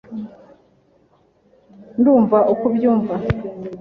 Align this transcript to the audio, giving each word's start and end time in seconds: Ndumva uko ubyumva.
Ndumva 1.99 2.37
uko 2.53 2.63
ubyumva. 2.69 3.13